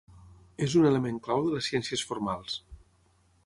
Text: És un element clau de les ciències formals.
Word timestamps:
És 0.67 0.75
un 0.79 0.87
element 0.91 1.21
clau 1.27 1.45
de 1.47 1.53
les 1.57 1.69
ciències 1.73 2.07
formals. 2.13 2.57